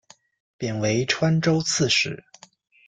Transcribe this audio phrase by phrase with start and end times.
[0.57, 2.23] 贬为川州刺史。